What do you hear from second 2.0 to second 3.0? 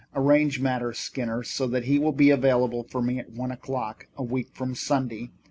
be available